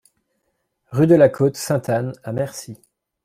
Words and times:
Rue 0.91 1.05
de 1.05 1.13
la 1.13 1.29
Côte 1.29 1.57
Sainte-Anne 1.57 2.13
à 2.23 2.31
Mercy 2.33 2.75